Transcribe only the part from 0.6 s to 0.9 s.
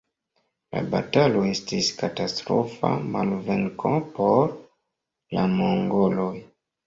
La